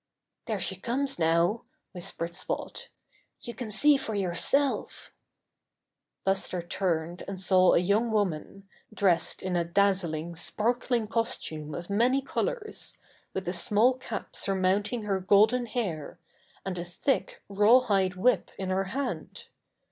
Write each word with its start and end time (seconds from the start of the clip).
"There 0.47 0.59
she 0.59 0.77
comes 0.77 1.19
now," 1.19 1.61
whispered 1.91 2.33
Spot. 2.33 2.87
"You 3.41 3.53
can 3.53 3.69
see 3.71 3.97
for 3.97 4.15
yourself." 4.15 5.13
Buster 6.25 6.63
turned 6.63 7.21
and 7.27 7.39
saw 7.39 7.73
a 7.73 7.77
young 7.77 8.09
woman, 8.09 8.67
dressed 8.91 9.43
in 9.43 9.55
a 9.55 9.63
dazzling, 9.63 10.35
sparkling 10.35 11.05
costume 11.05 11.75
of 11.75 11.91
many 11.91 12.19
colors, 12.19 12.97
with 13.35 13.47
a 13.47 13.53
small 13.53 13.93
cap 13.93 14.35
surmounting 14.35 15.03
her 15.03 15.19
golden 15.19 15.67
hair, 15.67 16.17
and 16.65 16.79
a 16.79 16.83
thick, 16.83 17.43
rawhide 17.47 18.15
whip 18.15 18.49
in 18.57 18.71
her 18.71 18.85
hand. 18.85 19.49